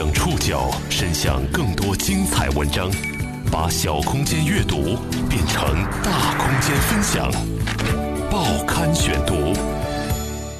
[0.00, 2.90] 将触角伸向更多精彩文章，
[3.52, 4.96] 把小空间阅读
[5.28, 5.62] 变成
[6.02, 7.30] 大空间分享。
[8.30, 9.52] 报刊选读，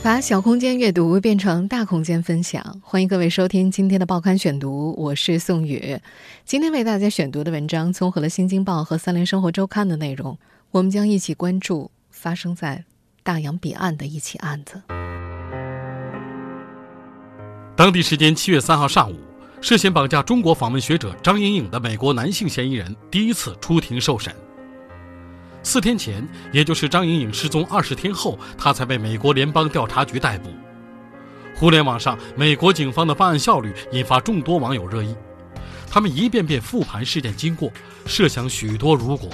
[0.02, 2.62] 把小空间阅读变成大空间分享。
[2.82, 5.98] 欢迎各位收听今天的报刊选读，我是宋宇。
[6.44, 10.36] 今天为大家选读的文章综合了《新京报》和《三联生活周刊》的内容，
[10.70, 12.84] 我们将一起关注发生在
[13.22, 14.82] 大洋彼岸的一起案子。
[17.74, 19.16] 当地时间七月三号上午，
[19.60, 24.34] 涉嫌绑架中国访问学者张莹莹的美国男性嫌疑人第一次出庭受审。
[25.62, 30.48] 四天前，也就是张莹莹失踪二十天后，他才被美国联邦调查局逮捕。
[31.54, 35.14] 互联网上，美国警方的办案效率引发众多网友热议，
[35.90, 37.70] 他们一遍遍复盘事件经过，
[38.06, 39.28] 设想许多如果：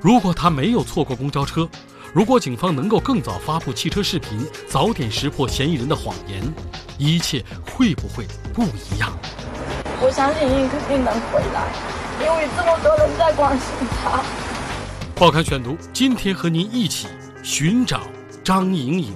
[0.00, 1.68] 如果他没有错过公交车。
[2.14, 6.42] 如果警方能够更早发布汽车视频，早点识破嫌疑人的谎言，
[6.98, 9.10] 一切会不会不一样？
[9.98, 11.72] 我相信你肯定能回来，
[12.20, 14.22] 因为这么多人在关心他。
[15.14, 17.08] 报刊选读，今天和您一起
[17.42, 18.02] 寻找
[18.44, 19.14] 张莹莹。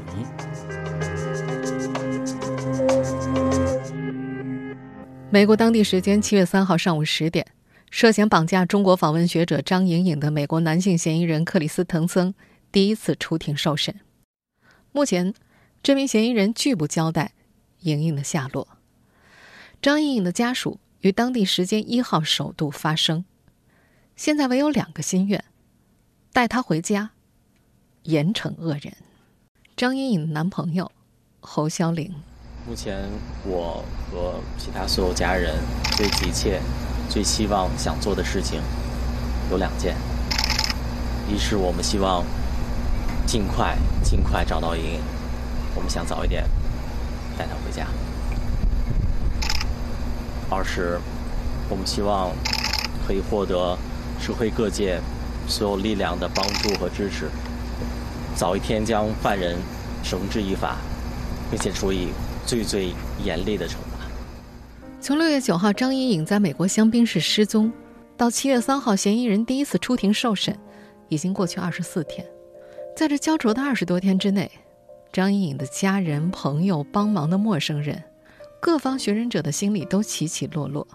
[5.28, 7.45] 美国当地时间七月三号上午十点，
[7.91, 12.34] 涉嫌绑架中国访问学者张莹莹的美国男性嫌疑人克里斯滕森。
[12.77, 14.01] 第一次出庭受审，
[14.93, 15.33] 目前
[15.83, 17.33] 这名嫌疑人拒不交代
[17.81, 18.69] 莹莹的下落。
[19.81, 23.25] 张莹莹的家属于当地时间一号首度发声，
[24.15, 25.43] 现在唯有两个心愿：
[26.35, 27.13] 带她回家，
[28.03, 28.95] 严惩恶人。
[29.75, 30.93] 张莹莹的男朋友
[31.41, 32.15] 侯潇玲，
[32.69, 33.09] 目前
[33.47, 35.55] 我和其他所有家人
[35.97, 36.61] 最急切、
[37.09, 38.61] 最希望想做的事情
[39.51, 39.97] 有两件，
[41.27, 42.23] 一是我们希望。
[43.27, 45.01] 尽快尽快找到莹莹，
[45.75, 46.45] 我们想早一点
[47.37, 47.87] 带她回家。
[50.49, 51.01] 二是，
[51.69, 52.31] 我们希望
[53.05, 53.77] 可以获得
[54.21, 55.01] 社会各界
[55.49, 57.28] 所有力量的帮助和支持，
[58.37, 59.56] 早一天将犯人
[60.05, 60.77] 绳之以法，
[61.50, 62.11] 并且处以
[62.47, 62.93] 最最
[63.25, 64.06] 严厉的惩罚。
[65.00, 67.73] 从六月九号张莹莹在美国香槟市失踪，
[68.17, 70.56] 到七月三号嫌疑人第一次出庭受审，
[71.09, 72.25] 已经过去二十四天。
[72.97, 74.51] 在这焦灼的二十多天之内，
[75.12, 78.03] 张莹莹的家人、朋友、帮忙的陌生人，
[78.59, 80.89] 各方寻人者的心里都起起落落，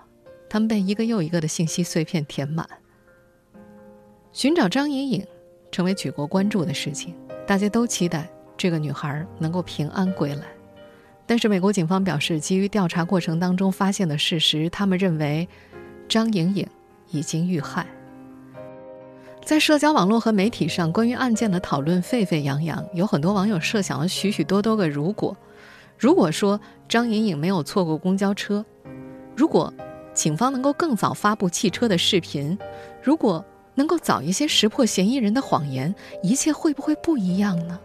[0.50, 2.68] 他们被一个又一个的信息碎片填满。
[4.34, 5.24] 寻找张莹莹，
[5.72, 7.14] 成为举国关注的事情，
[7.46, 10.48] 大家都期待这个女孩能够平安归来。
[11.28, 15.48] 但是，美国警方表示，基于调查过程当中发现的事实，他们认为
[16.10, 16.68] 张莹莹
[17.12, 17.86] 已经遇害。
[19.44, 25.36] 在社交网络和媒体上，关于案件的讨论沸沸扬扬，有很多网友设想了许许多多个如果。
[25.98, 28.66] 如果说张莹莹没有错过公交车，
[29.36, 29.74] 如果
[30.14, 32.58] 警方能够更早发布汽车的视频，
[33.04, 33.44] 如果
[33.76, 37.80] 能够早一些识破嫌疑人的谎言，一切会不会不一样呢？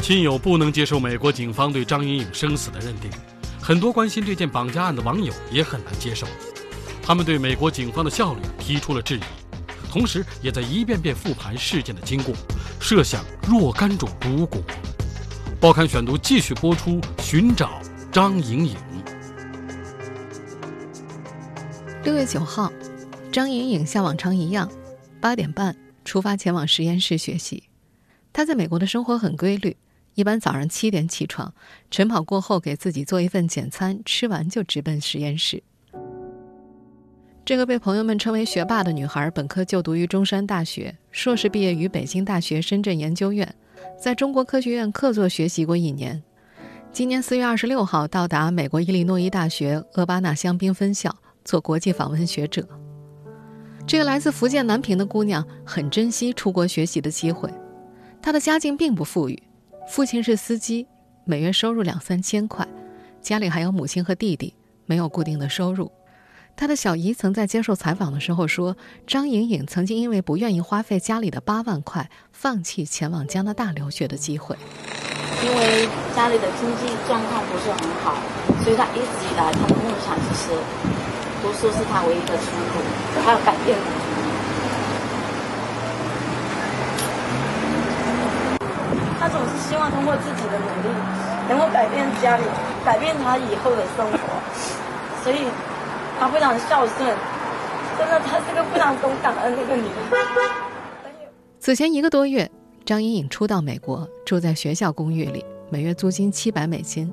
[0.00, 3.10] 亲友不能接受美国警方对张莹莹生死的认定，
[3.60, 6.26] 很多关心这件绑架案的网友也很难接受。
[7.06, 9.22] 他们对美国警方的效率提出了质疑，
[9.90, 12.34] 同时也在一遍遍复盘事件的经过，
[12.80, 14.58] 设想若干种如果。
[15.60, 17.78] 报刊选读继续播出，寻找
[18.10, 18.74] 张莹莹。
[22.04, 22.72] 六月九号，
[23.30, 24.70] 张莹莹像往常一样，
[25.20, 25.76] 八点半
[26.06, 27.64] 出发前往实验室学习。
[28.32, 29.76] 她在美国的生活很规律，
[30.14, 31.52] 一般早上七点起床，
[31.90, 35.62] 晨跑过后给自己做一份简餐，吃完就直奔实验室。
[37.44, 43.54] 这个被朋友们称为“学霸”的女孩，本科就读于中山大学，硕士毕业于北京大学深圳研究院，
[44.00, 46.22] 在中国科学院客座学习过一年。
[46.90, 52.66] 今年四月二十六号到达美国伊利诺伊大学厄巴纳香槟分校做国际访问学者。
[53.86, 57.52] 这个来自福建南平的姑娘很珍惜出国学习的机会。
[58.22, 59.42] 她的家境并不富裕，
[59.86, 60.86] 父亲是司机，
[61.26, 62.66] 每月收入两三千块，
[63.20, 64.54] 家里还有母亲和弟弟，
[64.86, 65.92] 没有固定的收入。
[66.56, 68.76] 他的小姨曾在接受采访的时候说
[69.08, 74.56] ：“张莹莹曾经因为不愿意花费家里的八万块，放弃前往加拿大留学的机会。
[75.42, 78.14] 因为家里的经济状况不是很好，
[78.62, 80.54] 所以他一直以来他的梦想就是
[81.42, 82.80] 读书是他唯一的出路，
[83.24, 83.76] 他要改变。
[89.18, 90.94] 他总是希望通过自己的努力，
[91.48, 92.44] 能够改变家里，
[92.84, 94.18] 改变他以后的生活，
[95.24, 95.46] 所以。”
[96.18, 97.16] 她非常孝顺，
[97.98, 99.90] 真的，她是个非常懂感恩的一个女人。
[101.60, 102.50] 此前一个多月，
[102.84, 107.12] 张莹莹初到美国，住在学校公寓里，每月租金七百美金。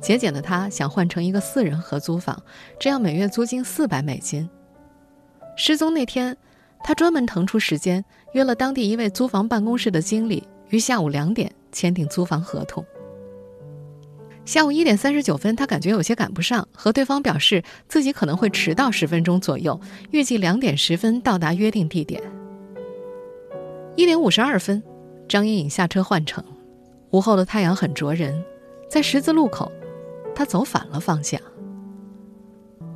[0.00, 2.40] 节俭的她想换成一个四人合租房，
[2.78, 4.48] 这样每月租金四百美金。
[5.56, 6.36] 失踪那天，
[6.84, 12.84] 他专门腾出时间约了当地一位租房办公室的经理，于下午两点签订租房合同。
[14.46, 19.78] 下午一点三十九分，他感觉有些赶不上，和对方表示自己可能会迟到十分钟左右，
[20.12, 22.22] 预计两点十分到达约定地点。
[23.96, 24.80] 一点五十二分，
[25.28, 26.44] 张莹颖下车换乘。
[27.10, 28.40] 午后的太阳很灼人，
[28.88, 29.70] 在十字路口，
[30.32, 31.40] 他走反了方向。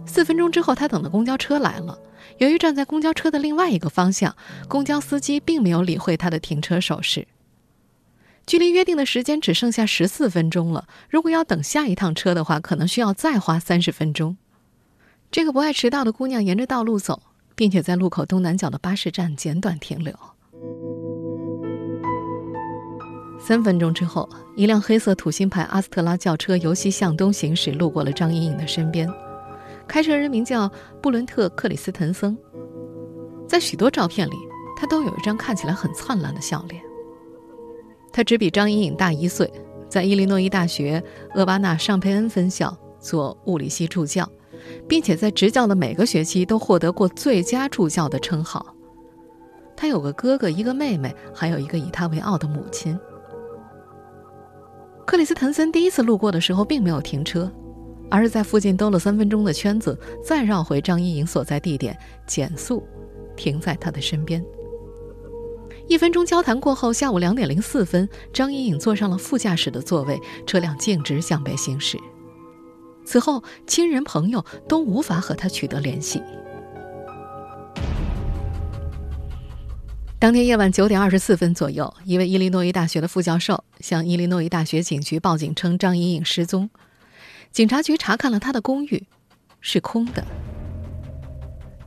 [0.06, 1.98] 四分钟之后，他等的公交车来了。
[2.38, 4.36] 由于站在公交车的另外一个方向，
[4.68, 7.26] 公交司机并没有理会他的停车手势。
[8.50, 10.88] 距离约定的时间只剩下十四分钟了。
[11.08, 14.36] 如果要等下一趟车的话，可能需要再花三十分钟。
[15.30, 17.22] 这个不爱迟到的姑娘沿着道路走，
[17.54, 20.12] 并且在路口东南角的巴士站简短停留。
[23.38, 29.08] 三分钟之后，一辆黑色土星牌阿斯特拉轿车由西向东行驶，路过了张莹莹的身边。
[29.86, 30.68] 开车人名叫
[31.00, 32.36] 布伦特·克里斯滕森，
[33.46, 34.34] 在许多照片里，
[34.76, 36.82] 他都有一张看起来很灿烂的笑脸。
[38.12, 39.50] 他只比张莹颖大一岁，
[39.88, 41.02] 在伊利诺伊大学
[41.34, 44.28] 厄巴纳尚佩恩分校做物理系助教，
[44.88, 48.74] 并且在执教的每个学期都获得过最佳助教的称号。
[49.76, 52.98] 他有个哥哥，一个妹妹，还有一个以他为傲的母亲。
[55.06, 57.50] 克里斯滕森第一次路过的时候并没有停车，
[58.10, 61.96] 而是在附近兜了三分钟的圈子，再绕回张莹颖所在地点，
[62.26, 62.82] 减速，
[63.36, 64.44] 停在他的身边。
[65.90, 71.98] 一分钟交谈过后，下午两点零四分，张莹颖坐上了副驾驶的座位，车辆径直向北行驶。
[73.04, 76.22] 此后，亲人朋友都无法和他取得联系。
[80.20, 86.70] 当天夜晚九点二十四分左右，一位伊利诺伊大学的副教授向伊利诺伊大学警局报警称张莹颖失踪。
[87.50, 89.04] 警察局查看了他的公寓，
[89.60, 90.24] 是空的。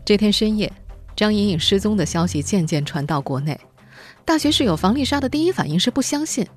[0.04, 0.70] 这天深夜，
[1.16, 3.58] 张莹颖失踪的消息渐渐传到国内。
[4.26, 6.48] 大学室友房丽莎的第一反应是不相信，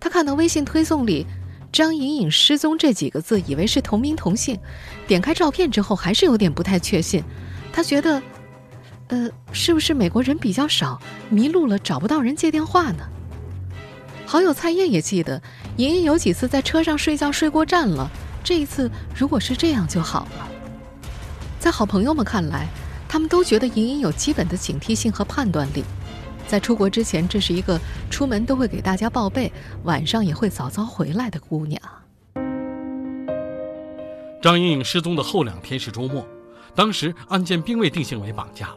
[0.00, 1.24] 她看到微信推送里
[1.72, 4.58] “张莹颖失踪”这几个字，以为是同名同姓。
[5.06, 7.22] 点开照片之后，还是有点不太确信。
[7.72, 8.20] 她觉得，
[9.06, 11.00] 呃，是不是美国人比较少，
[11.30, 13.08] 迷路了找不到人接电话呢？
[14.26, 15.40] 好友蔡燕也记得，
[15.76, 18.10] 莹莹有几次在车上睡觉睡过站了。
[18.42, 20.48] 这一次，如果是这样就好了。
[21.60, 22.66] 在好朋友们看来，
[23.08, 25.84] 他们都觉得莹莹有基本的警惕性和判断力。
[26.46, 27.78] 在出国之前，这是一个
[28.08, 29.52] 出门都会给大家报备，
[29.82, 31.80] 晚上也会早早回来的姑娘。
[34.40, 36.24] 张莹莹失踪的后两天是周末，
[36.74, 38.70] 当时案件并未定性为绑架，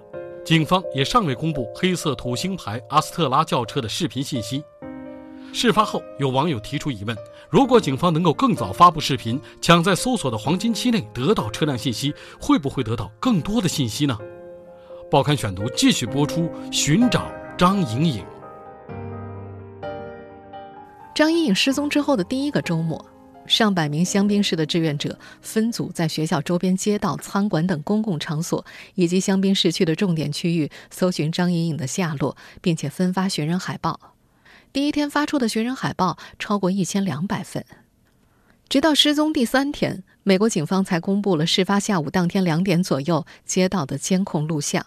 [0.43, 4.63] 警方也尚未公布黑色土星牌阿斯特拉轿车的视频信息。
[5.53, 7.15] 事发后，有网友提出疑问：
[7.49, 14.17] 如果警方能够更早发布视频，抢在搜索的黄金期内得到车辆信息，会不会得到更多的信息呢？
[15.11, 17.31] 报刊选读继续播出，寻找。
[17.59, 18.25] 张莹颖。
[21.13, 23.05] 张莹颖失踪之后的第一个周末，
[23.47, 28.65] 上百名香槟市的志愿者分组在学校周边街道、餐馆等公共场所
[28.95, 34.15] 以及香槟市区的重点区域搜寻张莹颖的下落，并且分发寻人海报。
[34.71, 37.65] 第一天发出的寻人海报超过一千两百份。
[38.69, 44.85] 直到失踪第三天，美国警方才公布了事发下午当天两点左右街道的监控录像。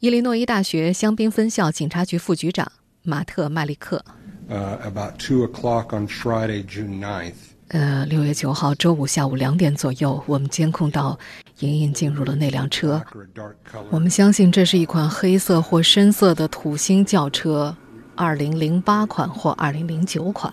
[0.00, 4.02] 伊利诺伊大学香槟分校警察局副局长马特·麦利克。
[4.48, 7.34] 呃，about two o'clock on Friday, June ninth.
[7.68, 11.18] 呃，六月九号周五下午两点左右，我们监控到
[11.58, 13.02] 莹莹进入了那辆车。
[13.90, 17.76] 我们相信这是一款黑色或深色的土星轿车，
[18.16, 20.50] 二零零八款或二零零九款。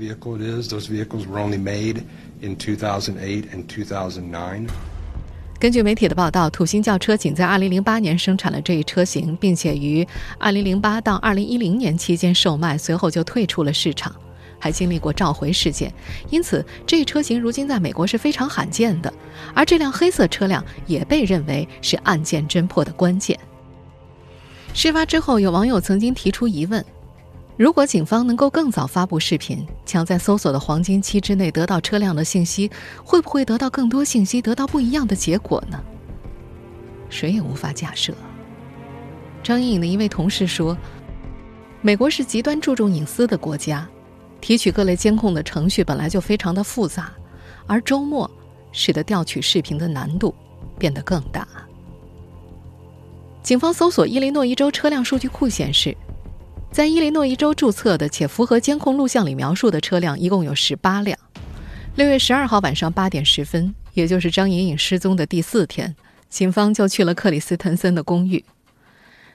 [0.00, 0.72] Vehicle it is.
[0.72, 2.00] Those vehicles were only made
[2.40, 4.68] in 2008 and 2009.
[5.58, 10.06] 根据媒体的报道，土星轿车仅在2008年生产了这一车型，并且于
[10.38, 14.14] 2008到2010年期间售卖，随后就退出了市场，
[14.58, 15.90] 还经历过召回事件。
[16.28, 19.12] 因此，这一车型如今在美国是非常罕见的。
[19.54, 23.38] 而这辆黑色车辆也被认为是案件侦破的关键。
[24.74, 26.84] 事发之后，有网友曾经提出疑问。
[27.56, 32.70] 如果警方能够更早发布视频，抢在搜索的黄金期之内得到车辆的信息，
[33.02, 35.82] 会不会得到更多信息，得到不一样的结果呢？
[37.08, 38.12] 谁也无法假设。
[39.42, 40.76] 张莹颖的一位同事说
[41.80, 43.88] ：“美国是极端注重隐私的国家，
[44.38, 47.10] 提取各类监控的程序本来就非常的复杂，
[47.66, 48.30] 而周末
[48.70, 50.34] 使得调取视频的难度
[50.78, 51.48] 变得更大。”
[53.42, 55.96] 警方搜索伊利诺伊州车辆数据库显示。
[56.76, 61.18] 在伊利诺伊州注册的且符合监控录像里描述的车辆一共有十八辆，
[61.94, 65.96] 六月十二号晚上八点十分，也就是张莹莹失踪的第四天，
[66.28, 68.44] 警方就去了克里斯滕森的公寓。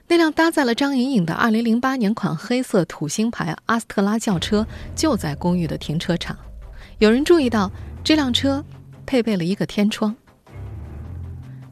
[0.08, 6.38] 那辆搭载了张莹莹的二零零八年款黑色土星牌阿斯特拉轿车就在公寓的停车场。
[7.00, 7.72] 有人注意到
[8.04, 8.64] 这辆车
[9.08, 10.16] 配备了一个天窗。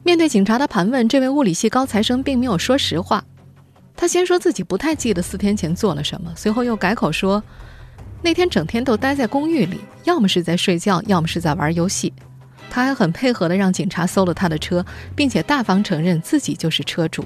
[0.02, 3.24] 面对警察的盘问，这位物理系高材生并没有说实话。
[4.00, 7.42] 他先说自己不太记得四天前做了什么，随后又改口说，
[8.22, 12.10] 那天整天都待在公寓里，要么是在睡觉，要么是在玩游戏。
[12.70, 14.82] 他还很配合的让警察搜了他的车，
[15.14, 17.22] 并且大方承认自己就是车主。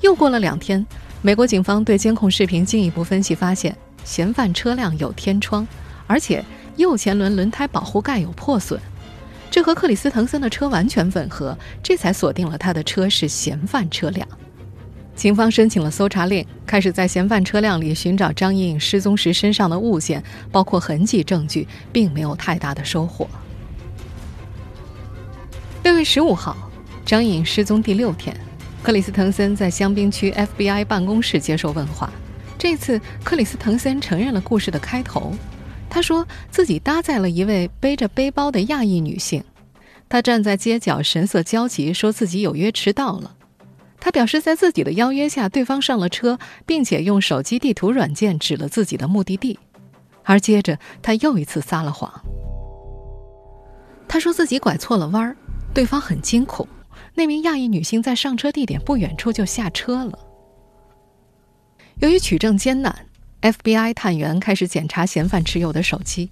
[0.00, 0.84] 又过了两天，
[1.22, 5.64] 美国警方对监控视频进一步分析，发现嫌犯车辆有天窗，
[6.08, 8.80] 而且右前轮轮胎保护盖有破损，
[9.52, 14.26] 这和克里斯滕森的车完全吻合，这才锁定了他的车是嫌犯车辆。
[15.18, 20.22] 警方申请了搜查令，开始在嫌犯车辆里寻找张莹颖失踪时身上的物件，
[20.52, 23.28] 包括痕迹证据，并没有太大的收获。
[25.82, 26.56] 六月十五号，
[27.04, 28.32] 张颖失踪第六天，
[28.80, 32.12] 克里斯滕森在香槟区 FBI 办公室接受问话。
[32.56, 35.32] 这次，克里斯滕森承认了故事的开头，
[35.90, 39.42] 他说自己搭载了一位背着背包的亚裔女性，
[40.08, 43.34] 他站在街角，神色焦急，说自己有约迟到了。
[44.08, 49.58] 他表示，在自己的邀约下，对方上了车，并且用手机地图软件指了自己的目的地。
[50.24, 52.10] 而接着，他又一次撒了谎。
[54.08, 55.36] 他说自己拐错了弯儿，
[55.74, 56.66] 对方很惊恐。
[57.14, 60.18] 那名亚裔女性在上车地点不远处就下车了。
[61.96, 63.04] 由于取证艰难
[63.42, 66.30] ，FBI 探员开始检查嫌犯持有的手机，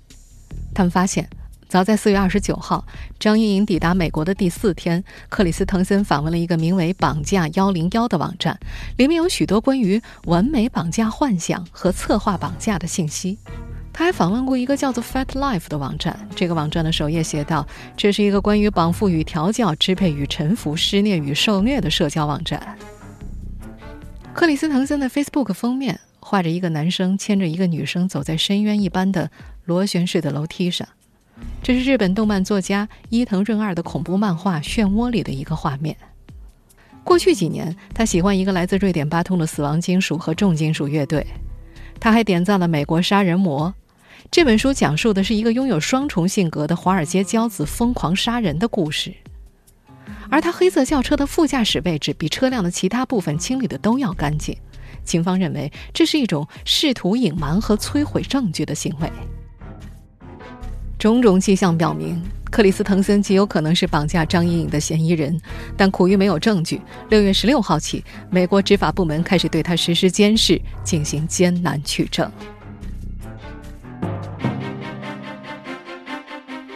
[0.74, 1.28] 他们发现。
[1.68, 2.86] 早在四月二十九号，
[3.18, 8.56] 张莹莹抵达美国的第四天，克里斯滕森访问了一个名为“绑架幺零幺”的网站，
[8.96, 13.38] 里面有许多关于完美绑架幻想和策划绑架的信息。
[13.92, 22.78] 他还访问过一个叫做 “Fat Life” 的网站，这个网站的首页写道：“这是一个关于绑缚与调教、支配与臣服、施虐与受虐的社交网站。”
[24.32, 29.30] 克里斯滕森的 Facebook 封面画着一个男生牵着一个女生走在深渊一般的
[29.64, 30.86] 螺旋式的楼梯上。
[31.66, 35.96] 这是日本动漫作家伊藤润二的恐怖漫画《漩涡》里的一个画面。
[37.02, 41.26] 过去几年，他喜欢一个来自瑞典巴通的死亡金属和重金属乐队。
[41.98, 43.68] 他还点赞了《美国杀人魔》
[44.30, 49.12] 这本书，讲述的是一个拥有双重性格的华尔街骄子疯狂杀人的故事。
[50.30, 54.56] 而他黑色轿车的副驾驶位置比车辆的其他部分清理的都要干净。
[55.02, 59.10] 警方认为这是一种试图隐瞒和摧毁证据的行为。
[60.98, 65.38] 种种迹象表明，克里斯滕森极有可能是绑架张莹莹的嫌疑人，
[65.76, 66.80] 但苦于没有证据。
[67.10, 72.30] 六月十六号起，美国执法部门开始对他实施监视，进行艰难取证。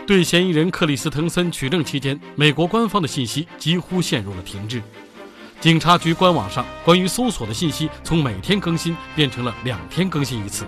[0.06, 4.82] 对嫌疑人克里斯滕森取证期间，美国官方的信息几乎陷入了停滞。
[5.60, 10.64] 警察局官网上关于搜索的信息，从每天更新变成了两天更新一次。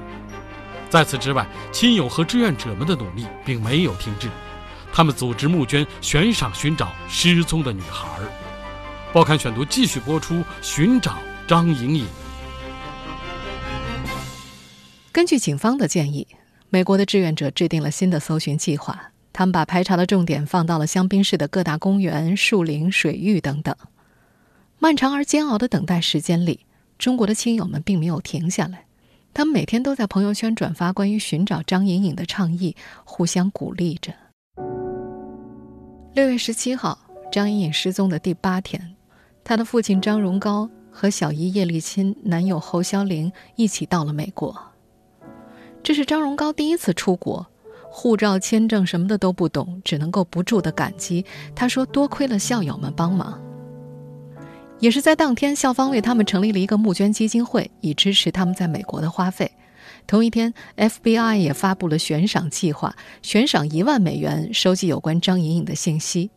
[0.92, 4.28] 在此之外，亲友和志愿者们的努力并没有停滞，
[4.92, 8.06] 他们组织募捐悬赏寻找失踪的女孩。
[9.10, 11.16] 报刊选读继续播出：寻找
[11.48, 12.06] 张莹莹。
[15.12, 16.26] 根据警方的建议，
[16.68, 19.12] 美国的志愿者制定了新的搜寻计划。
[19.32, 23.74] 他们把排查的重点放到了香槟市的各大公园、树林、水域等等。
[24.78, 26.66] 漫长而煎熬的等待时间里，
[26.98, 28.84] 中国的亲友们并没有停下来。
[29.34, 34.12] 他们每天都在朋友圈转发关于寻找张莹莹的倡议，互相鼓励着。
[36.14, 36.98] 六月十七号，
[37.30, 38.94] 张莹莹失踪的第八天，
[39.42, 44.54] 她的父亲张荣高和小姨叶丽钦、男友侯肖玲一起到了美国。
[45.82, 47.46] 这是张荣高第一次出国，
[47.90, 51.24] 护照、签证什么的都不懂，只能够不住的感激。
[51.54, 53.40] 他说：“多亏了校友们帮忙。”
[54.82, 59.48] 也是在当天，校方为他们成立了一个募捐基金会，以支持他们在美国的花费。
[60.08, 66.32] 同一天，FBI 也发布了悬赏计划，悬赏一万美元收集有关张莹莹的信息。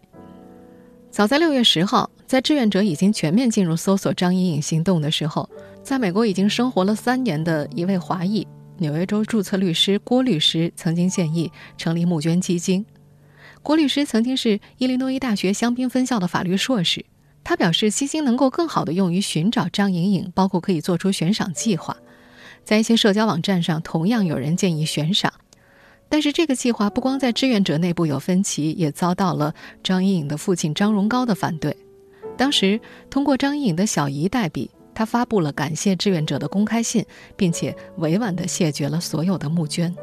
[1.09, 5.49] 早在六月十号，在志愿者已经全面进入搜索张莹莹行动的时候，
[5.81, 8.45] 在美国已经生活了三年的一位华裔
[8.77, 12.85] 纽约州注册律师郭律师曾经建议成立募捐基金。
[13.63, 17.03] 郭律师曾经是伊利诺伊大学香槟分校的法律硕士。
[17.45, 21.95] 他表示，基金能够更好地用于寻找张莹莹，包括可以做出悬赏计划。
[22.63, 25.31] 在一些社交网站上，同样有人建议悬赏，
[26.09, 31.77] 但是这个计划不光在志愿者内部有分歧，也遭到了张莹莹的父亲张荣高的反对。
[32.35, 37.05] 当时，通过张莹莹的小姨代笔，他发布了感谢志愿者的公开信，
[37.37, 39.95] 并且委婉地谢绝了所有的募捐。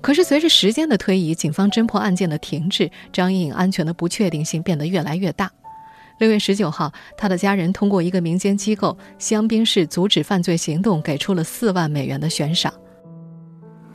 [0.00, 5.48] 可是随着时间的推移，警方侦破案件的停滞，张莹颖安全的不确定性变得越来越大。
[6.18, 12.72] 六月十九号，他的家人通过一个民间机构——香槟市阻止犯罪行动，给出了四万美元的悬赏。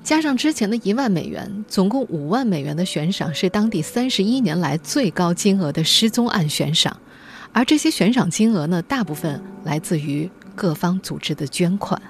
[0.04, 7.00] 加上之前的一万美元，总共五万美元的悬赏是当地三十一年来最高金额的失踪案悬赏。
[7.54, 12.02] 而这些悬赏金额呢，大部分来自于各方组织的捐款。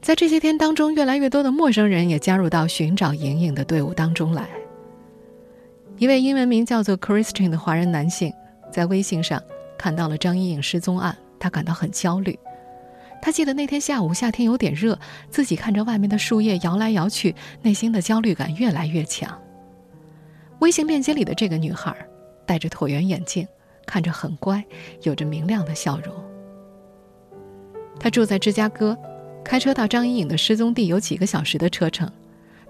[0.00, 4.48] 在这些天当中，越来越多的陌生人也加入到寻找莹莹的队伍当中来。
[5.98, 8.30] 一位英文名叫做 Christian 的华人男性，
[8.70, 9.42] 在微信上
[9.78, 12.38] 看到了张莹颖失踪案，他感到很焦虑。
[13.22, 14.98] 他记得那天下午，夏天有点热，
[15.30, 19.40] 自己看着外面的树叶摇来摇去，内心的焦虑感越来越强。
[20.58, 21.96] 微信链接里的这个女孩，
[22.44, 23.48] 戴着椭圆眼镜，
[23.86, 24.62] 看着很乖，
[25.02, 26.14] 有着明亮的笑容。
[27.98, 28.94] 她住在芝加哥，
[29.42, 32.10] 开车到张莹颖的失踪地有几个小时的车程。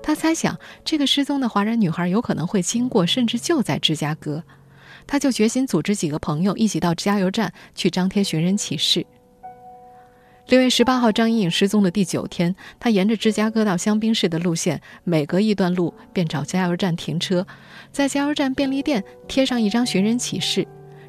[0.06, 4.44] 他猜想，这个失踪的华人女孩有可能会经过，甚至就在芝加哥。
[5.04, 9.04] 他就决心组织几个朋友一起到加油站去张贴寻人启事。
[10.46, 17.44] 六月十八号，张莹颖失踪的第九天，他沿着芝加哥到香槟市的路线，每隔一段路便找加油站停车，
[17.90, 20.64] 在加油站便利店贴上一张寻人启事，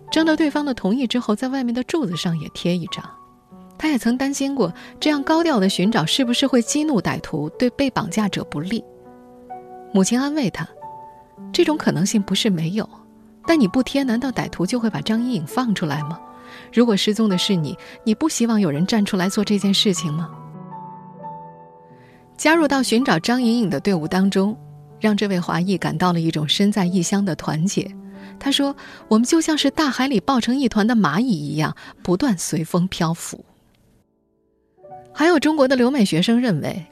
[0.09, 3.07] 征得对方的同意之后，在外面的柱子上也贴一张。
[3.77, 8.83] 他也曾担心过，这样高调的寻找是不是会激怒歹徒，对被绑架者不利。
[9.93, 10.67] 母亲安慰他
[11.53, 12.87] ：“这种可能性不是没有，
[13.45, 16.19] 但你不贴，难道歹徒就会把张莹莹放出来吗？
[16.73, 20.29] 如果失踪的是你，你不希望有人站出来做这件事情吗？”
[22.35, 24.57] 加入到寻找张莹莹的队伍当中，
[24.99, 27.89] 让这位华裔感到了一种身在异乡的团结。
[28.39, 28.75] 他说
[29.09, 33.43] ：“我们就像是大海里抱成一团的蚂蚁一样，不断随风漂浮。”
[35.13, 36.85] 还有中国的留美学生认为，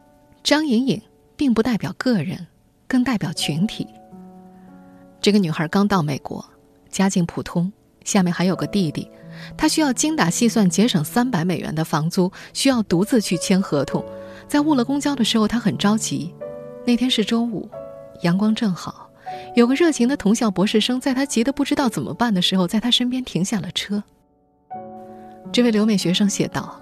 [0.44, 1.02] 张莹莹
[1.36, 2.48] 并不代表个人，
[2.88, 3.88] 更代表群体。
[5.22, 6.44] 这个女孩刚到美国，
[6.90, 7.72] 家境普通，
[8.04, 9.10] 下面还有个弟弟，
[9.58, 14.04] 她需要精打细算节省三百美元的房租，需要独自去签合同。
[14.48, 16.34] 在误了公交的时候，她很着急。
[16.86, 17.68] 那天是周五，
[18.22, 19.10] 阳光正好，
[19.56, 24.04] 有个热情的同校博士生在她急得不知道怎么办的时候，在她身边停下了车。
[25.51, 26.80] 这位留美学生写道。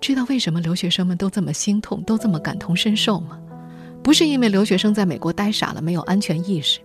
[0.00, 3.38] 知道为什么留学生们都这么心痛，都这么感同身受吗？
[4.02, 6.80] 不是因为留学生在美国呆傻了，没有安全意识，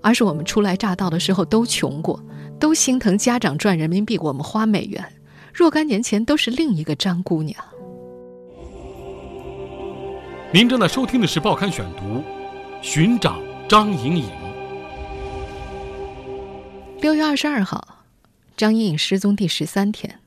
[0.00, 2.20] 而是我们初来乍到的时候都穷过，
[2.58, 5.04] 都心疼家长赚人民币，我们花美元。
[5.54, 7.56] 若干年前都是另一个张姑娘。
[10.52, 12.04] 您正在收听的是《报刊选读》，
[12.82, 14.28] 寻找张莹莹。
[17.00, 18.00] 六月二十二号，
[18.56, 20.18] 张莹莹失踪第十三天。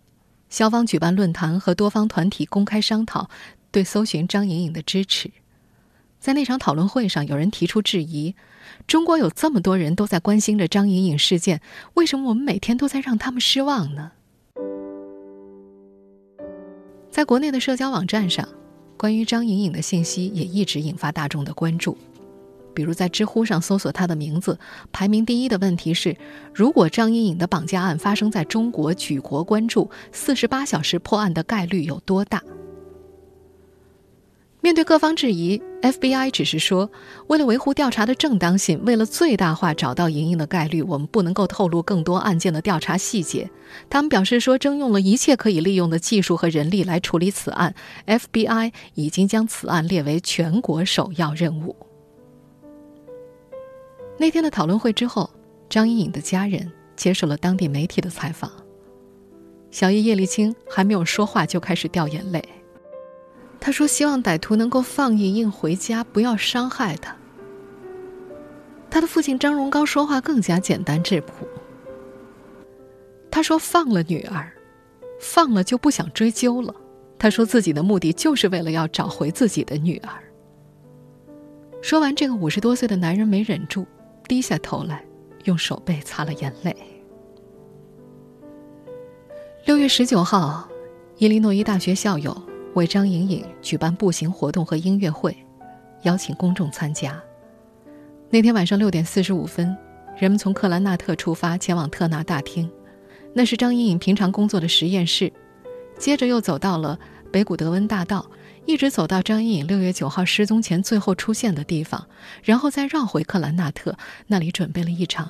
[0.49, 3.29] 消防举办论坛和多方团体公开商讨
[3.71, 5.31] 对搜寻张莹莹的支持。
[6.19, 8.35] 在那场讨论会上，有人提出质疑：
[8.87, 11.61] 中国有这么多人都在关心着张莹莹事件，
[11.93, 14.11] 为什么我们每天都在让他们失望呢？
[17.09, 18.47] 在国内的社交网站上，
[18.97, 21.97] 关于张莹莹的信息也一直引发大众的关注。
[22.79, 24.57] 比如在知乎上搜索他的名字，
[24.93, 26.15] 排名第一的问题是：
[26.53, 32.41] 如果张莹莹的绑架案发生在中国，举国关注，四十八小时破案的概率有多大？
[34.61, 36.89] 面对各方质疑，FBI 只是说，
[37.27, 43.51] 为了维护调查的正当性，为了最大化找到莹莹的概率，我们不能够透露更多案件的调查细节。
[43.89, 47.75] 他们表示说，征用了一切可以利用的技术和人力来处理此案
[48.07, 51.75] ，FBI 已经将此案列为全国首要任务。
[54.19, 55.29] 那天的讨论会之后，
[55.69, 58.51] 张莹莹的家人接受了当地媒体的采访。
[59.71, 62.43] 小叶叶丽青还没有说话就开始掉眼泪。
[63.61, 67.15] 她说：“希望歹徒能够放莹莹回家，不要伤害她。”
[68.91, 71.47] 他的父亲张荣高说话更加简单质朴。
[73.31, 74.51] 他说：“放了女儿，
[75.21, 76.75] 放了就不想追究了。”
[77.17, 80.11] 他说自己的目的就是为了要找回自己的女儿。
[81.81, 83.85] 说完，这个五十多岁的男人没忍住。
[84.29, 85.03] 低下头来，
[85.45, 86.73] 用手背擦了眼泪。
[89.65, 90.69] 六月十九号，
[91.17, 92.39] 伊利诺伊大学校友
[92.75, 95.35] 为张莹莹举办步行活动和音乐会，
[96.03, 97.19] 邀请公众参加。
[98.29, 99.75] 那天晚上六点四十五分，
[100.15, 102.69] 人们从克兰纳特出发，前往特纳大厅，
[103.33, 105.33] 那是张莹莹平常工作的实验室。
[105.97, 106.99] 接着又走到了
[107.31, 108.29] 北古德温大道。
[108.65, 112.07] 一直走到张莹莹六月九号失踪前最后出现的地方，
[112.43, 115.29] 然后再绕回克兰纳特，那里准备了一场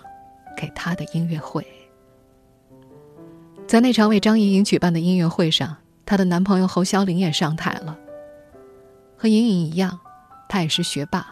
[0.58, 1.65] 给她的音乐会。
[3.68, 7.98] 在那场为张莹莹举办的音乐会上，她的男朋友侯潇林也上台了。
[9.15, 10.00] 和莹莹一样，
[10.48, 11.28] 他也是学霸。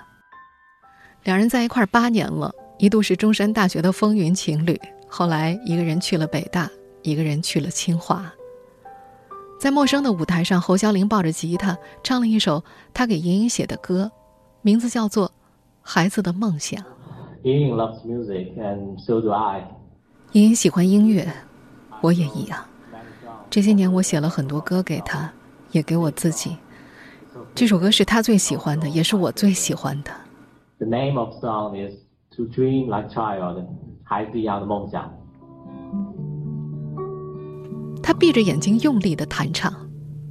[1.23, 4.79] 两人在一块儿八年了，一度是中山大学的风云情侣。
[5.07, 6.69] 后来，一个人去了北大，
[7.01, 8.29] 一个人去了清华。
[9.59, 14.11] 在陌生的舞台上，侯孝林抱着吉他唱了一首他给莹莹写的歌，
[14.61, 15.27] 名字叫做
[15.81, 16.79] 《孩子的梦想》。
[17.41, 19.67] 莹莹 loves music and so do I。
[20.33, 21.27] 莹莹喜欢音乐，
[22.01, 22.63] 我也一样。
[23.49, 25.31] 这些年，我写了很多歌给她，
[25.71, 26.55] 也给我自己。
[27.55, 30.11] 这首歌是她最喜欢的，也是我最喜欢的。
[30.77, 31.95] The name of song is
[32.35, 33.65] To Dream Like Child，
[34.03, 35.16] 孩子一样的梦想。
[38.07, 39.69] 他闭着眼睛用力的弹唱。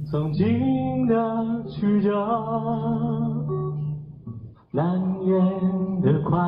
[0.09, 2.09] 曾经的曲折，
[4.71, 6.39] 难言的快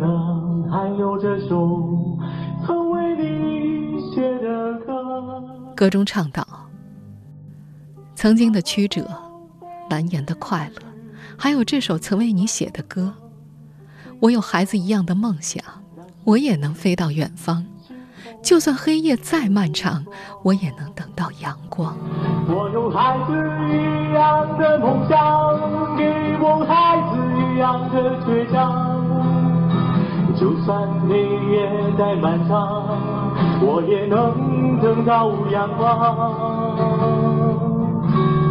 [0.00, 2.18] 乐，还有这首
[2.66, 5.44] 曾为你写的歌。
[5.76, 6.44] 歌中唱道
[8.16, 9.06] ：“曾经的曲折，
[9.88, 10.82] 难言的快乐，
[11.38, 13.14] 还有这首曾为你写的歌。
[14.18, 15.64] 我有孩子一样的梦想，
[16.24, 17.64] 我也能飞到远方。”
[18.42, 20.04] 就算黑夜再漫长，
[20.42, 21.96] 我也能等到阳光。
[22.46, 23.32] 我有孩子
[23.70, 25.16] 一样的梦想，
[25.96, 26.04] 给
[26.40, 29.02] 我孩子一样的倔强。
[30.36, 32.98] 就算黑夜再漫长，
[33.62, 35.88] 我也能等到阳光，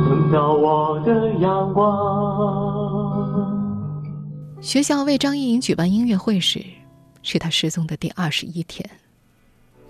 [0.09, 1.83] 等到我的阳光。
[4.61, 6.63] 学校为张莹颖举办音乐会时，
[7.21, 8.89] 是她失踪的第二十一天。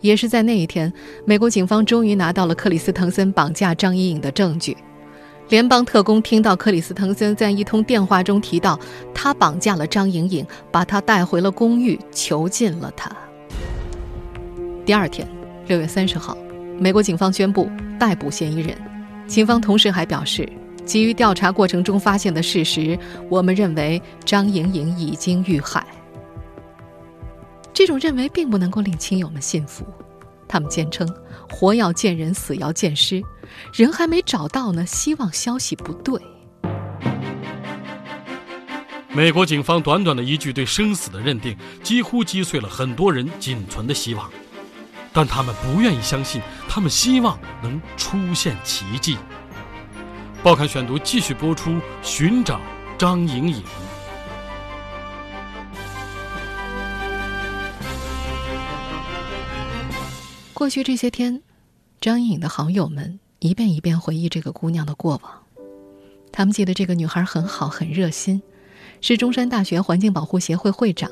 [0.03, 0.91] 也是在那一天，
[1.25, 4.75] 美国警方终于拿到了克里斯滕森绑架张莹莹的证据。
[5.47, 8.77] 联邦特工听到克里斯滕森在一通电话中提到，
[9.13, 13.09] 他绑架了张莹莹，把她带回了公寓，囚禁了她。
[14.85, 15.25] 第二天，
[15.67, 16.37] 六月三十号，
[16.77, 18.75] 美国警方宣布逮捕嫌疑人。
[19.25, 20.47] 警方同时还表示，
[20.83, 25.81] 基于调查过程中发现的事实，我们认为张莹莹已经遇害。
[27.73, 29.83] 这种认为并不能够令亲友们信服，
[30.47, 31.07] 他们坚称
[31.49, 33.21] “活要见人，死要见尸”，
[33.73, 36.21] 人还没找到呢，希望消息不对。
[39.09, 44.29] 美国警方短短的一句对生死的认定，几乎击碎了很多人仅存的希望，
[45.11, 49.17] 但他们不愿意相信，他们希望能出现奇迹。
[50.43, 52.59] 报刊选读继续播出：寻找
[52.97, 53.63] 张莹莹。
[60.53, 61.41] 过去这些天，
[61.99, 65.43] 张颖颖的好友们一遍一遍回忆这个姑娘的过往。
[66.31, 68.41] 他们记得这个女孩很好，很热心，
[69.01, 71.09] 是中山大学环境保护协会会长，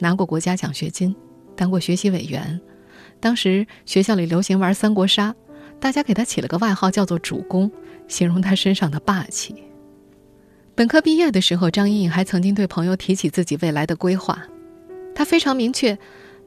[0.00, 1.14] 拿过国家奖学金，
[1.54, 2.60] 当过学习委员。
[3.20, 5.32] 当时学校里流行玩三国杀，
[5.78, 7.70] 大家给她起了个外号叫做“主公”，
[8.08, 9.54] 形容她身上的霸气。
[10.74, 14.42] 本科毕业的时候，张颖颖还曾经对朋友提起自己未来的规划，
[15.14, 15.96] 她非常明确。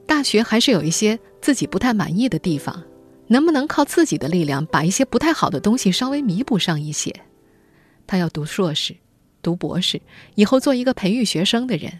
[0.07, 2.81] 大学还是有一些自己不太满意的地方，
[3.27, 7.13] 能不能靠自己的力量把一些不太好的东西稍微弥补上一些？
[8.07, 8.95] 他要读硕士，
[9.43, 10.01] 读博士，
[10.33, 11.99] 以后做一个培育学生的人。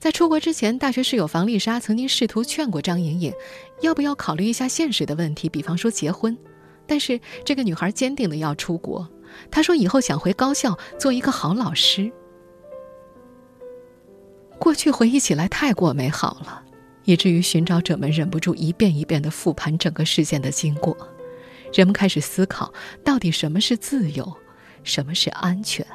[0.00, 3.32] 在出国之前，大学室友房丽莎曾经试图劝过张莹莹，
[3.80, 6.36] 要不要考虑一下现实的问题，比方说结婚。
[6.84, 9.08] 但是这个女孩坚定的要出国，
[9.52, 12.10] 她说以后想回高校做一个好老师。
[14.58, 16.64] 过去回忆起来太过美好了。
[17.04, 20.96] 以至于寻找者们忍不住一遍一遍地复盘整个事件的经过，
[21.72, 22.72] 人们开始思考，
[23.04, 24.36] 到底什么是自由，
[24.84, 25.86] 什么是安全。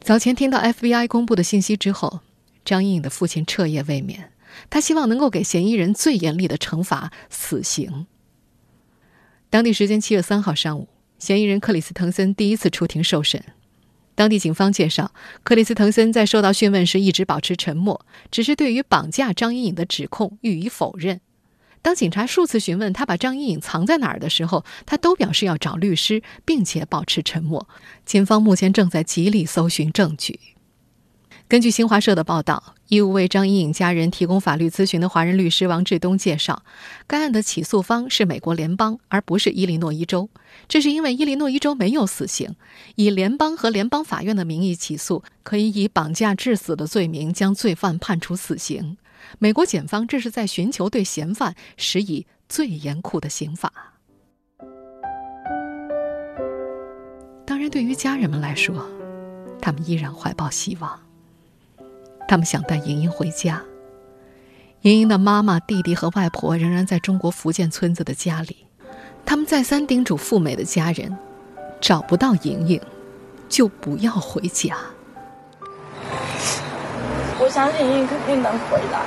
[0.00, 2.20] 早前听到 FBI 公布的信息之后，
[2.64, 4.32] 张莹莹的父亲彻夜未眠，
[4.68, 8.06] 他希望能够给嫌疑人最严厉的惩罚——死刑。
[9.48, 10.88] 当地时间七月三号上午，
[11.18, 13.44] 嫌疑人克里斯滕森第一次出庭受审。
[14.22, 15.10] 当地警方介绍，
[15.42, 21.20] 克里斯滕森在受到讯问时一直保持沉默，只是对于绑架张莹颖的指控予以否认。
[21.82, 27.68] 当警察数次询问他把张莹颖藏在哪儿的时候，他都表示要找律师，并且保持沉默。
[28.06, 30.38] 警方目前正在极力搜寻证据。
[31.52, 36.62] 根据新华社的报道，义务为张莹颖家人提供法律咨询的华人律师王志东介绍，
[37.06, 40.30] 该案的起诉方是美国联邦，而不是伊利诺伊州。
[40.66, 42.56] 这是因为伊利诺伊州没有死刑，
[42.94, 48.96] 以联邦和联邦法院的名义起诉，可以以绑架致死的罪名将罪犯判处死刑。
[49.38, 53.70] 美国检方这是在寻求对嫌犯施以最严酷的刑罚。
[57.44, 58.88] 当然，对于家人们来说，
[59.60, 60.98] 他们依然怀抱希望。
[62.28, 63.62] 他们想带莹莹回家。
[64.82, 68.66] 莹莹的妈妈、弟弟和外婆仍然在中国福建村子的家里。
[69.24, 71.16] 他们再三叮嘱赴美的家人，
[71.80, 72.80] 找不到莹莹，
[73.48, 74.76] 就不要回家。
[77.38, 79.06] 我相信莹莹肯定能回来，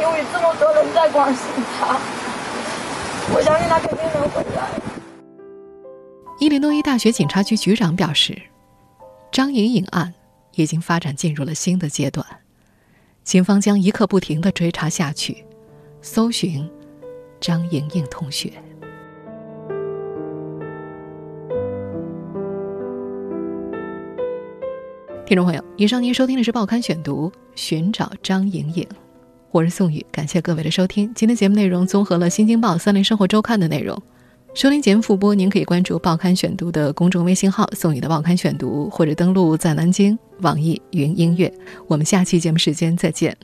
[0.00, 1.44] 因为这么多人在关心
[1.78, 1.98] 她，
[3.34, 4.70] 我相信她肯定能回来。
[6.38, 8.40] 伊利诺伊大学警察局局长表示，
[9.30, 10.14] 张莹莹案
[10.54, 12.26] 已经发展进入了新的阶段，
[13.22, 15.44] 警方将一刻不停的追查下去，
[16.00, 16.68] 搜寻
[17.38, 18.50] 张莹莹同学。
[25.26, 28.84] 听众朋友，以上您收听的是《报刊选读》，寻找张莹莹，
[29.52, 31.12] 我是宋宇，感谢各位的收听。
[31.14, 34.02] 今天节目内容综合了《新京报》《三联生活周刊》的内容。
[34.52, 41.50] 收听节目复播，您可以关注《报刊选读》的公众微信号“送你的报刊选读”，或者登录在南京网易云音乐。
[41.86, 43.34] 我们下期节目时间再见。